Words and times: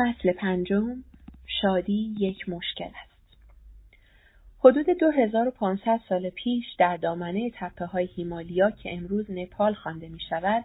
فصل 0.00 0.32
پنجم 0.32 1.04
شادی 1.60 2.14
یک 2.18 2.48
مشکل 2.48 2.88
است. 3.02 3.36
حدود 4.58 4.86
2500 5.00 6.00
سال 6.08 6.30
پیش 6.30 6.64
در 6.78 6.96
دامنه 6.96 7.50
تپه 7.54 7.86
های 7.86 8.08
هیمالیا 8.16 8.70
که 8.70 8.94
امروز 8.94 9.30
نپال 9.30 9.74
خوانده 9.74 10.08
می 10.08 10.20
شود، 10.30 10.64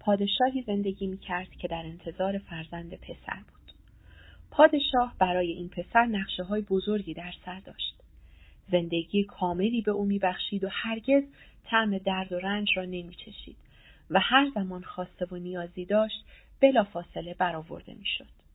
پادشاهی 0.00 0.62
زندگی 0.66 1.06
می 1.06 1.18
کرد 1.18 1.50
که 1.50 1.68
در 1.68 1.82
انتظار 1.84 2.38
فرزند 2.38 2.94
پسر 2.94 3.36
بود. 3.36 3.72
پادشاه 4.50 5.14
برای 5.18 5.52
این 5.52 5.68
پسر 5.68 6.06
نقشه 6.06 6.42
های 6.42 6.62
بزرگی 6.62 7.14
در 7.14 7.32
سر 7.44 7.60
داشت. 7.60 7.94
زندگی 8.70 9.24
کاملی 9.24 9.82
به 9.82 9.90
او 9.90 10.04
می 10.04 10.18
بخشید 10.18 10.64
و 10.64 10.68
هرگز 10.70 11.22
طعم 11.64 11.98
درد 11.98 12.32
و 12.32 12.38
رنج 12.38 12.68
را 12.76 12.84
نمی 12.84 13.14
چشید 13.14 13.56
و 14.10 14.20
هر 14.22 14.50
زمان 14.54 14.82
خواسته 14.82 15.26
و 15.30 15.36
نیازی 15.36 15.84
داشت 15.84 16.24
بلافاصله 16.60 17.34
برآورده 17.34 17.94
می‌شد. 17.94 18.45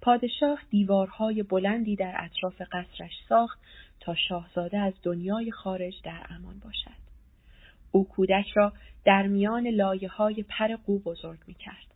پادشاه 0.00 0.58
دیوارهای 0.70 1.42
بلندی 1.42 1.96
در 1.96 2.14
اطراف 2.18 2.62
قصرش 2.72 3.12
ساخت 3.28 3.58
تا 4.00 4.14
شاهزاده 4.14 4.78
از 4.78 4.94
دنیای 5.02 5.50
خارج 5.50 5.94
در 6.04 6.26
امان 6.30 6.58
باشد. 6.58 6.98
او 7.90 8.08
کودک 8.08 8.50
را 8.54 8.72
در 9.04 9.26
میان 9.26 9.66
لایه 9.66 10.08
های 10.08 10.42
پر 10.42 10.76
قو 10.76 10.98
بزرگ 10.98 11.38
می 11.46 11.54
کرد. 11.54 11.94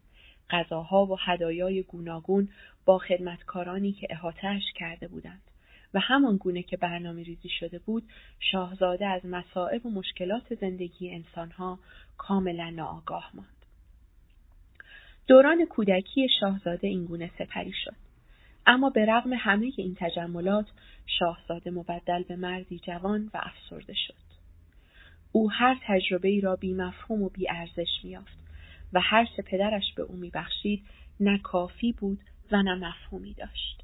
غذاها 0.51 1.07
و 1.07 1.17
هدایای 1.21 1.83
گوناگون 1.83 2.49
با 2.85 2.99
خدمتکارانی 2.99 3.93
که 3.93 4.07
احاتش 4.11 4.63
کرده 4.75 5.09
بودند 5.09 5.43
و 5.95 6.01
همان 6.01 6.37
گونه 6.37 6.63
که 6.63 6.77
برنامه 6.77 7.23
ریزی 7.23 7.49
شده 7.49 7.79
بود 7.79 8.03
شاهزاده 8.41 9.07
از 9.07 9.21
مسائب 9.25 9.87
و 9.87 9.91
مشکلات 9.91 10.55
زندگی 10.55 11.11
انسانها 11.11 11.79
کاملا 12.19 12.71
ناآگاه 12.71 13.31
ماند. 13.35 13.62
دوران 15.27 15.67
کودکی 15.67 16.29
شاهزاده 16.41 16.89
اینگونه 16.89 17.31
سپری 17.39 17.73
شد. 17.85 17.95
اما 18.67 18.91
به 18.91 19.07
رغم 19.07 19.33
همه 19.33 19.73
این 19.77 19.97
تجملات 19.99 20.67
شاهزاده 21.19 21.71
مبدل 21.71 22.23
به 22.23 22.37
مردی 22.37 22.79
جوان 22.79 23.31
و 23.35 23.41
افسرده 23.43 23.95
شد. 23.95 24.15
او 25.33 25.51
هر 25.51 25.79
تجربه 25.87 26.29
ای 26.29 26.41
را 26.41 26.57
بی 26.57 26.75
مفهوم 26.75 27.23
و 27.23 27.29
بی 27.29 27.51
ارزش 27.51 28.05
میافت 28.05 28.39
و 28.93 29.01
هر 29.01 29.29
چه 29.37 29.43
پدرش 29.43 29.93
به 29.97 30.03
او 30.03 30.17
میبخشید 30.17 30.83
نه 31.21 31.39
کافی 31.39 31.93
بود 31.93 32.21
و 32.53 32.63
نه 32.63 32.75
مفهومی 32.75 33.35
داشت. 33.35 33.83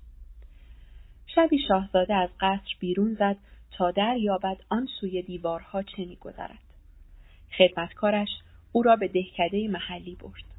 شبی 1.26 1.58
شاهزاده 1.68 2.14
از 2.14 2.30
قصر 2.40 2.74
بیرون 2.80 3.14
زد 3.14 3.36
تا 3.70 3.90
دریابد 3.90 4.56
آن 4.68 4.88
سوی 5.00 5.22
دیوارها 5.22 5.82
چه 5.82 6.04
میگذرد. 6.04 6.58
خدمتکارش 7.58 8.28
او 8.72 8.82
را 8.82 8.96
به 8.96 9.08
دهکده 9.08 9.68
محلی 9.68 10.14
برد. 10.14 10.57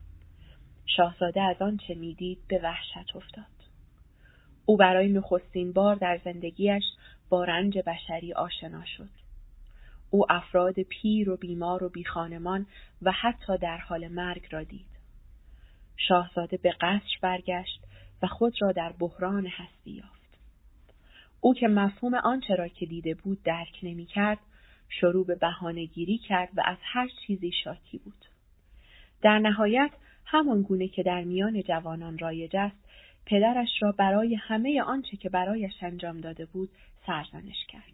شاهزاده 0.98 1.42
از 1.42 1.62
آنچه 1.62 1.96
می‌دید 1.96 2.40
به 2.48 2.60
وحشت 2.64 3.16
افتاد. 3.16 3.46
او 4.66 4.78
برای 4.78 5.10
نخستین 5.10 5.74
بار 5.74 5.96
در 5.96 6.20
زندگیش 6.24 6.84
با 7.30 7.44
رنج 7.44 7.78
بشری 7.78 8.34
آشنا 8.34 8.86
شد. 8.86 9.10
او 10.10 10.32
افراد 10.32 10.82
پیر 10.82 11.30
و 11.30 11.38
بیمار 11.38 11.84
و 11.84 11.90
بیخانمان 11.90 12.66
و 13.02 13.12
حتی 13.12 13.58
در 13.58 13.78
حال 13.78 14.08
مرگ 14.08 14.48
را 14.52 14.64
دید. 14.64 15.00
شاهزاده 15.98 16.58
به 16.58 16.72
قصر 16.72 17.18
برگشت 17.22 17.82
و 18.22 18.28
خود 18.28 18.62
را 18.62 18.72
در 18.72 18.92
بحران 19.00 19.48
هستی 19.48 19.92
یافت. 19.92 20.38
او 21.42 21.54
که 21.54 21.68
مفهوم 21.68 22.14
آنچه 22.14 22.56
را 22.56 22.68
که 22.68 22.86
دیده 22.86 23.14
بود 23.14 23.44
درک 23.44 23.80
نمی 23.84 24.06
کرد، 24.06 24.38
شروع 24.90 25.26
به 25.26 25.36
بهانه 25.36 25.86
گیری 25.86 26.18
کرد 26.18 26.50
و 26.58 26.62
از 26.66 26.78
هر 26.82 27.10
چیزی 27.28 27.52
شاکی 27.64 27.98
بود. 27.98 28.26
در 29.22 29.40
نهایت 29.40 29.92
همان 30.32 30.62
گونه 30.62 30.88
که 30.88 31.04
در 31.04 31.24
میان 31.24 31.64
جوانان 31.64 32.18
رایج 32.18 32.56
است 32.56 32.78
پدرش 33.26 33.70
را 33.80 33.92
برای 33.92 34.36
همه 34.36 34.82
آنچه 34.82 35.18
که 35.18 35.30
برایش 35.30 35.74
انجام 35.82 36.22
داده 36.22 36.46
بود 36.46 36.70
سرزنش 37.06 37.66
کرد. 37.68 37.94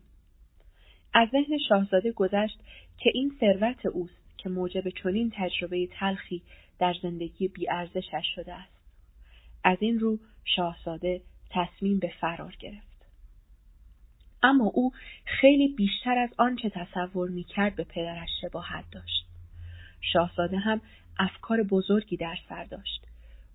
از 1.14 1.30
ذهن 1.30 1.58
شاهزاده 1.70 2.12
گذشت 2.12 2.60
که 2.98 3.12
این 3.14 3.36
ثروت 3.40 3.86
اوست 3.86 4.38
که 4.38 4.50
موجب 4.50 4.90
چنین 4.90 5.34
تجربه 5.36 5.88
تلخی 5.88 6.42
در 6.80 6.94
زندگی 7.02 7.48
بیارزشش 7.48 8.26
شده 8.36 8.54
است. 8.54 8.76
از 9.64 9.78
این 9.80 10.00
رو 10.00 10.20
شاهزاده 10.46 11.22
تصمیم 11.50 12.00
به 12.00 12.12
فرار 12.22 12.56
گرفت. 12.60 13.06
اما 14.44 14.66
او 14.74 14.92
خیلی 15.26 15.68
بیشتر 15.68 16.18
از 16.18 16.30
آنچه 16.38 16.70
تصور 16.70 17.30
می‌کرد 17.30 17.76
به 17.76 17.84
پدرش 17.84 18.30
شباهت 18.42 18.86
داشت. 18.92 19.26
شاهزاده 20.14 20.58
هم 20.58 20.82
افکار 21.20 21.64
بزرگی 21.64 22.18
در 22.18 22.36
سر 22.50 22.64
داشت. 22.64 23.08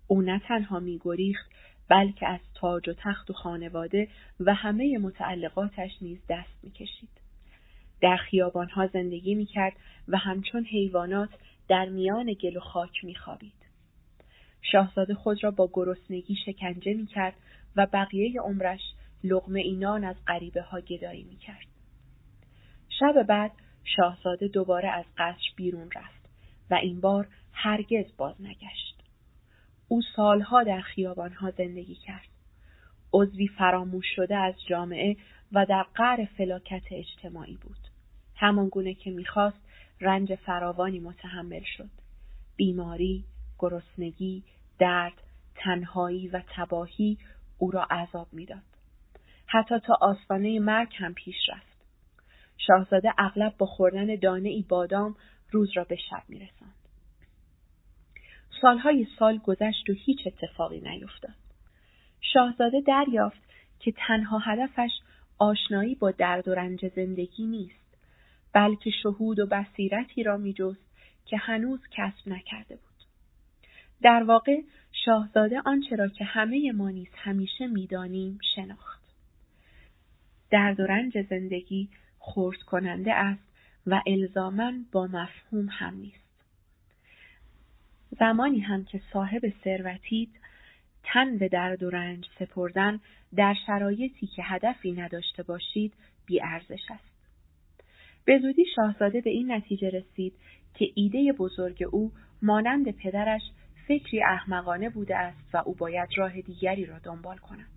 او 0.07 0.21
نه 0.21 0.39
تنها 0.39 0.79
میگریخت 0.79 1.51
بلکه 1.89 2.27
از 2.27 2.39
تاج 2.53 2.89
و 2.89 2.93
تخت 2.93 3.29
و 3.29 3.33
خانواده 3.33 4.07
و 4.39 4.53
همه 4.53 4.97
متعلقاتش 4.97 5.91
نیز 6.01 6.19
دست 6.29 6.63
می‌کشید. 6.63 7.09
در 8.01 8.17
خیابانها 8.17 8.87
زندگی 8.87 9.35
می‌کرد 9.35 9.73
و 10.07 10.17
همچون 10.17 10.65
حیوانات 10.65 11.29
در 11.67 11.85
میان 11.85 12.33
گل 12.33 12.57
و 12.57 12.59
خاک 12.59 13.03
میخوابید. 13.03 13.61
شاهزاده 14.61 15.13
خود 15.13 15.43
را 15.43 15.51
با 15.51 15.69
گرسنگی 15.73 16.35
شکنجه 16.45 16.93
می‌کرد 16.93 17.33
و 17.75 17.87
بقیه 17.93 18.41
عمرش 18.41 18.81
لغمه 19.23 19.59
اینان 19.59 20.03
از 20.03 20.15
غریبه 20.27 20.61
ها 20.61 20.81
گدایی 20.81 21.23
می‌کرد. 21.23 21.67
شب 22.99 23.23
بعد 23.23 23.51
شاهزاده 23.83 24.47
دوباره 24.47 24.89
از 24.89 25.05
قصر 25.17 25.49
بیرون 25.55 25.89
رفت 25.95 26.29
و 26.69 26.73
این 26.73 27.01
بار 27.01 27.27
هرگز 27.53 28.05
باز 28.17 28.35
نگشت. 28.41 29.03
او 29.87 30.01
سالها 30.15 30.63
در 30.63 30.81
خیابانها 30.81 31.51
زندگی 31.51 31.95
کرد. 31.95 32.27
عضوی 33.13 33.47
فراموش 33.47 34.05
شده 34.15 34.35
از 34.37 34.53
جامعه 34.69 35.17
و 35.51 35.65
در 35.65 35.85
قعر 35.95 36.25
فلاکت 36.25 36.83
اجتماعی 36.91 37.57
بود. 37.61 37.77
همان 38.35 38.69
گونه 38.69 38.93
که 38.93 39.11
می‌خواست 39.11 39.57
رنج 40.01 40.35
فراوانی 40.35 40.99
متحمل 40.99 41.63
شد. 41.77 41.89
بیماری، 42.55 43.23
گرسنگی، 43.59 44.43
درد، 44.79 45.23
تنهایی 45.55 46.27
و 46.27 46.41
تباهی 46.55 47.17
او 47.57 47.71
را 47.71 47.83
عذاب 47.83 48.27
می‌داد. 48.31 48.61
حتی 49.47 49.79
تا 49.79 49.97
آستانه 50.01 50.59
مرگ 50.59 50.93
هم 50.97 51.13
پیش 51.13 51.35
رفت. 51.49 51.85
شاهزاده 52.57 53.13
اغلب 53.17 53.57
با 53.57 53.65
خوردن 53.65 54.15
دانه 54.15 54.49
ای 54.49 54.65
بادام 54.69 55.15
روز 55.51 55.71
را 55.75 55.83
به 55.83 55.95
شب 55.95 56.23
میرساند. 56.27 56.80
سالهای 58.61 59.07
سال 59.19 59.37
گذشت 59.37 59.89
و 59.89 59.93
هیچ 59.93 60.19
اتفاقی 60.25 60.79
نیفتاد. 60.79 61.35
شاهزاده 62.21 62.81
دریافت 62.81 63.41
که 63.79 63.93
تنها 63.97 64.37
هدفش 64.37 64.91
آشنایی 65.37 65.95
با 65.95 66.11
درد 66.11 66.47
و 66.47 66.55
رنج 66.55 66.87
زندگی 66.87 67.45
نیست 67.45 67.97
بلکه 68.53 68.89
شهود 69.03 69.39
و 69.39 69.45
بصیرتی 69.45 70.23
را 70.23 70.37
میجست 70.37 70.91
که 71.25 71.37
هنوز 71.37 71.79
کسب 71.91 72.27
نکرده 72.27 72.75
بود. 72.75 73.05
در 74.01 74.23
واقع 74.23 74.61
شاهزاده 75.05 75.61
آنچه 75.65 75.95
را 75.95 76.07
که 76.07 76.23
همه 76.23 76.71
ما 76.71 76.89
نیز 76.89 77.09
همیشه 77.15 77.67
می‌دانیم 77.67 78.39
شناخت. 78.55 79.01
درد 80.49 80.79
و 80.79 80.83
رنج 80.83 81.21
زندگی 81.29 81.89
خورد 82.19 82.57
کننده 82.57 83.13
است 83.13 83.43
و 83.87 84.01
الزامن 84.07 84.85
با 84.91 85.07
مفهوم 85.07 85.69
هم 85.69 85.95
نیست. 85.95 86.20
زمانی 88.19 88.59
هم 88.59 88.85
که 88.85 89.01
صاحب 89.13 89.53
ثروتید 89.63 90.29
تن 91.03 91.37
به 91.37 91.47
درد 91.47 91.83
و 91.83 91.89
رنج 91.89 92.27
سپردن 92.39 92.99
در 93.35 93.55
شرایطی 93.65 94.27
که 94.27 94.43
هدفی 94.43 94.91
نداشته 94.91 95.43
باشید 95.43 95.93
ارزش 96.43 96.83
است. 96.89 97.11
به 98.25 98.39
زودی 98.39 98.65
شاهزاده 98.75 99.21
به 99.21 99.29
این 99.29 99.51
نتیجه 99.51 99.89
رسید 99.89 100.33
که 100.73 100.91
ایده 100.95 101.33
بزرگ 101.33 101.83
او 101.91 102.11
مانند 102.41 102.91
پدرش 102.91 103.41
فکری 103.87 104.23
احمقانه 104.23 104.89
بوده 104.89 105.17
است 105.17 105.55
و 105.55 105.57
او 105.65 105.75
باید 105.75 106.09
راه 106.15 106.41
دیگری 106.41 106.85
را 106.85 106.99
دنبال 106.99 107.37
کند. 107.37 107.67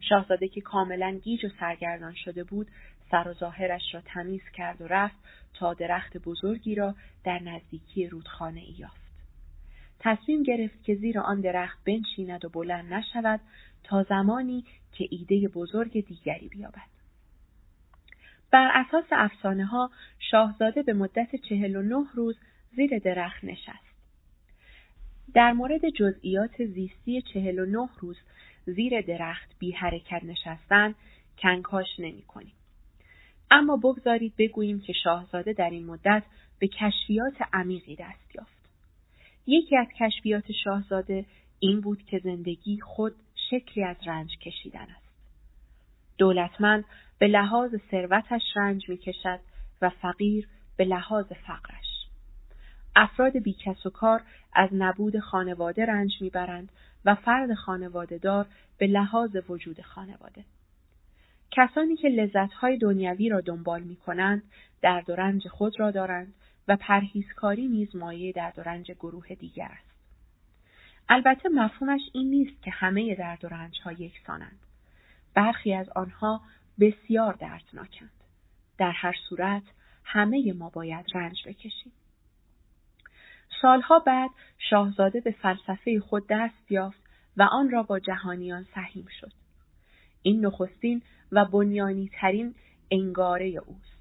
شاهزاده 0.00 0.48
که 0.48 0.60
کاملا 0.60 1.20
گیج 1.24 1.44
و 1.44 1.48
سرگردان 1.60 2.14
شده 2.14 2.44
بود 2.44 2.66
سر 3.10 3.28
و 3.28 3.34
ظاهرش 3.34 3.94
را 3.94 4.00
تمیز 4.00 4.42
کرد 4.54 4.80
و 4.80 4.86
رفت 4.86 5.16
تا 5.54 5.74
درخت 5.74 6.16
بزرگی 6.16 6.74
را 6.74 6.94
در 7.24 7.38
نزدیکی 7.38 8.06
رودخانه 8.06 8.80
یافت. 8.80 9.05
تصمیم 10.00 10.42
گرفت 10.42 10.84
که 10.84 10.94
زیر 10.94 11.18
آن 11.18 11.40
درخت 11.40 11.78
بنشیند 11.84 12.44
و 12.44 12.48
بلند 12.48 12.94
نشود 12.94 13.40
تا 13.84 14.02
زمانی 14.02 14.64
که 14.92 15.08
ایده 15.10 15.48
بزرگ 15.48 16.06
دیگری 16.06 16.48
بیابد. 16.48 16.96
بر 18.50 18.70
اساس 18.74 19.04
افسانه 19.10 19.64
ها 19.64 19.90
شاهزاده 20.18 20.82
به 20.82 20.92
مدت 20.92 21.36
چهل 21.36 21.76
و 21.76 21.82
نه 21.82 22.06
روز 22.14 22.36
زیر 22.76 22.98
درخت 22.98 23.44
نشست. 23.44 23.96
در 25.34 25.52
مورد 25.52 25.88
جزئیات 25.88 26.64
زیستی 26.64 27.22
چهل 27.22 27.58
و 27.58 27.66
نه 27.66 27.88
روز 28.00 28.16
زیر 28.66 29.00
درخت 29.00 29.58
بی 29.58 29.72
حرکت 29.72 30.24
نشستن 30.24 30.94
کنکاش 31.38 31.86
نمی 31.98 32.22
کنیم. 32.22 32.52
اما 33.50 33.76
بگذارید 33.76 34.32
بگوییم 34.38 34.80
که 34.80 34.92
شاهزاده 34.92 35.52
در 35.52 35.70
این 35.70 35.86
مدت 35.86 36.22
به 36.58 36.68
کشفیات 36.68 37.34
عمیقی 37.52 37.96
دست 37.96 38.34
یافت. 38.34 38.55
یکی 39.46 39.76
از 39.76 39.86
کشفیات 39.98 40.52
شاهزاده 40.64 41.24
این 41.58 41.80
بود 41.80 42.02
که 42.02 42.18
زندگی 42.18 42.80
خود 42.80 43.14
شکلی 43.50 43.84
از 43.84 43.96
رنج 44.06 44.38
کشیدن 44.38 44.80
است. 44.80 45.06
دولتمند 46.18 46.84
به 47.18 47.26
لحاظ 47.26 47.74
ثروتش 47.90 48.42
رنج 48.56 48.88
می 48.88 48.96
کشد 48.96 49.40
و 49.82 49.90
فقیر 49.90 50.48
به 50.76 50.84
لحاظ 50.84 51.26
فقرش. 51.26 51.86
افراد 52.96 53.38
بیکس 53.38 53.86
و 53.86 53.90
کار 53.90 54.22
از 54.52 54.70
نبود 54.72 55.18
خانواده 55.18 55.86
رنج 55.86 56.12
می‌برند 56.20 56.68
و 57.04 57.14
فرد 57.14 57.54
خانواده 57.54 58.18
دار 58.18 58.46
به 58.78 58.86
لحاظ 58.86 59.36
وجود 59.48 59.80
خانواده. 59.80 60.44
کسانی 61.50 61.96
که 61.96 62.08
لذتهای 62.08 62.78
دنیوی 62.78 63.28
را 63.28 63.40
دنبال 63.40 63.82
می 63.82 63.96
کنند 63.96 64.42
درد 64.82 65.10
و 65.10 65.16
رنج 65.16 65.48
خود 65.48 65.80
را 65.80 65.90
دارند 65.90 66.34
و 66.68 66.76
پرهیزکاری 66.76 67.68
نیز 67.68 67.96
مایه 67.96 68.32
درد 68.32 68.58
و 68.58 68.62
رنج 68.62 68.90
گروه 68.90 69.34
دیگر 69.34 69.68
است. 69.72 69.96
البته 71.08 71.48
مفهومش 71.48 72.00
این 72.12 72.30
نیست 72.30 72.62
که 72.62 72.70
همه 72.70 73.14
درد 73.14 73.44
و 73.44 73.48
رنج 73.48 73.80
ها 73.80 73.92
یکسانند. 73.92 74.58
برخی 75.34 75.74
از 75.74 75.88
آنها 75.88 76.40
بسیار 76.80 77.32
دردناکند. 77.32 78.10
در 78.78 78.90
هر 78.90 79.14
صورت 79.28 79.62
همه 80.04 80.52
ما 80.52 80.70
باید 80.70 81.06
رنج 81.14 81.36
بکشیم. 81.46 81.92
سالها 83.62 83.98
بعد 83.98 84.30
شاهزاده 84.58 85.20
به 85.20 85.30
فلسفه 85.30 86.00
خود 86.00 86.26
دست 86.30 86.70
یافت 86.70 87.00
و 87.36 87.42
آن 87.42 87.70
را 87.70 87.82
با 87.82 87.98
جهانیان 87.98 88.66
سهیم 88.74 89.06
شد. 89.20 89.32
این 90.22 90.46
نخستین 90.46 91.02
و 91.32 91.44
بنیانی 91.44 92.10
ترین 92.20 92.54
انگاره 92.90 93.46
اوست. 93.46 93.96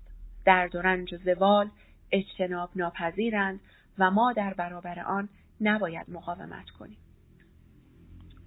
درد 0.45 0.75
و 0.75 0.81
رنج 0.81 1.13
و 1.13 1.17
زوال 1.17 1.69
اجتناب 2.11 2.69
ناپذیرند 2.75 3.59
و 3.97 4.11
ما 4.11 4.33
در 4.33 4.53
برابر 4.53 4.99
آن 4.99 5.29
نباید 5.61 6.09
مقاومت 6.09 6.69
کنیم. 6.69 6.97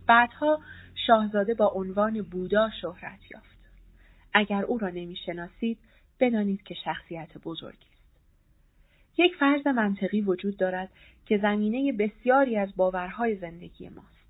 بعدها 0.07 0.61
شاهزاده 1.07 1.55
با 1.55 1.67
عنوان 1.67 2.23
بودا 2.23 2.71
شهرت 2.81 3.31
یافت. 3.31 3.59
اگر 4.35 4.63
او 4.63 4.79
را 4.79 4.89
نمی‌شناسید 4.89 5.79
بدانید 6.21 6.63
که 6.63 6.75
شخصیت 6.85 7.39
بزرگی 7.39 7.87
است. 7.93 7.99
یک 9.19 9.35
فرض 9.41 9.67
منطقی 9.67 10.21
وجود 10.21 10.57
دارد 10.57 10.89
که 11.27 11.39
زمینه 11.39 11.93
بسیاری 11.93 12.57
از 12.57 12.77
باورهای 12.77 13.37
زندگی 13.37 13.89
ماست. 13.89 14.29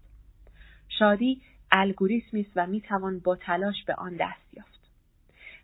شادی 0.88 1.42
الگوریسمی 1.70 2.40
است 2.40 2.52
و 2.56 2.66
می‌توان 2.66 3.18
با 3.18 3.36
تلاش 3.36 3.84
به 3.84 3.94
آن 3.94 4.16
دست 4.16 4.54
یافت. 4.54 4.90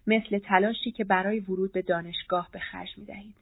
مثل 0.06 0.38
تلاشی 0.38 0.90
که 0.90 1.04
برای 1.04 1.40
ورود 1.40 1.72
به 1.72 1.82
دانشگاه 1.82 2.48
به 2.52 2.58
خرج 2.58 2.98
می 2.98 3.04
دهید 3.04 3.34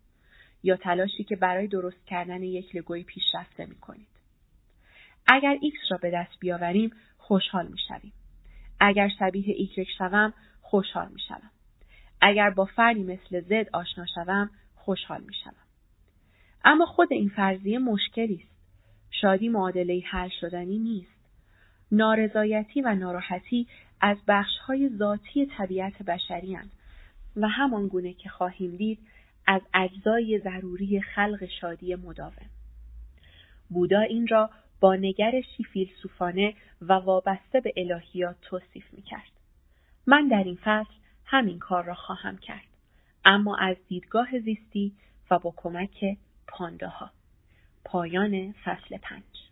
یا 0.62 0.76
تلاشی 0.76 1.24
که 1.24 1.36
برای 1.36 1.66
درست 1.66 2.06
کردن 2.06 2.42
یک 2.42 2.76
لگوی 2.76 3.02
پیشرفته 3.02 3.66
می 3.66 3.74
کنید. 3.74 4.06
اگر 5.26 5.56
X 5.56 5.90
را 5.90 5.98
به 5.98 6.10
دست 6.10 6.40
بیاوریم 6.40 6.90
خوشحال 7.18 7.66
می 7.66 7.78
شویم. 7.88 8.12
اگر 8.80 9.08
شبیه 9.18 9.68
Y 9.68 9.88
شوم 9.98 10.34
خوشحال 10.60 11.08
می 11.08 11.20
شوم. 11.28 11.50
اگر 12.20 12.50
با 12.50 12.64
فردی 12.64 13.02
مثل 13.02 13.40
زد 13.40 13.68
آشنا 13.72 14.06
شوم 14.14 14.50
خوشحال 14.74 15.20
می 15.20 15.34
شوم. 15.44 15.54
اما 16.64 16.86
خود 16.86 17.12
این 17.12 17.28
فرضیه 17.28 17.78
مشکلی 17.78 18.34
است. 18.34 18.52
شادی 19.10 19.48
معادله 19.48 20.02
حل 20.10 20.28
شدنی 20.40 20.78
نیست. 20.78 21.22
نارضایتی 21.92 22.80
و 22.80 22.94
ناراحتی 22.94 23.66
از 24.00 24.16
بخشهای 24.28 24.88
ذاتی 24.88 25.46
طبیعت 25.46 26.02
بشری 26.02 26.58
و 27.36 27.48
همان 27.48 27.88
گونه 27.88 28.14
که 28.14 28.28
خواهیم 28.28 28.76
دید 28.76 28.98
از 29.46 29.62
اجزای 29.74 30.40
ضروری 30.44 31.00
خلق 31.00 31.48
شادی 31.60 31.94
مداوم. 31.94 32.50
بودا 33.70 34.00
این 34.00 34.28
را 34.28 34.50
با 34.80 34.94
نگرشی 34.94 35.64
فیلسوفانه 35.64 36.54
و 36.80 36.92
وابسته 36.92 37.60
به 37.60 37.72
الهیات 37.76 38.36
توصیف 38.42 38.92
می 38.92 39.02
کرد. 39.02 39.30
من 40.06 40.28
در 40.28 40.44
این 40.44 40.58
فصل 40.64 40.94
همین 41.24 41.58
کار 41.58 41.84
را 41.84 41.94
خواهم 41.94 42.38
کرد. 42.38 42.66
اما 43.24 43.56
از 43.56 43.76
دیدگاه 43.88 44.38
زیستی 44.38 44.92
و 45.30 45.38
با 45.38 45.54
کمک 45.56 46.16
پانداها. 46.46 47.10
پایان 47.84 48.54
فصل 48.64 48.98
پنج 49.02 49.51